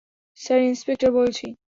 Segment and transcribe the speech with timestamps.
[0.39, 1.45] Sir, inspector বলছি।